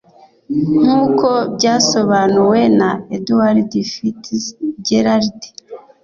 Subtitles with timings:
[0.83, 5.37] nkuko byasobanuwe na Edward FitzGerald